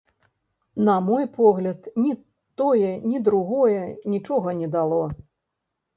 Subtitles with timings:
[0.87, 2.13] На мой погляд, ні
[2.61, 3.85] тое, ні другое
[4.15, 5.03] нічога не дало.